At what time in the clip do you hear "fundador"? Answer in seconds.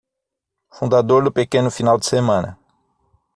0.71-1.23